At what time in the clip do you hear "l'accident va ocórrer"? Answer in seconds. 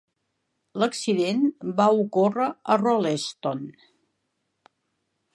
0.83-2.47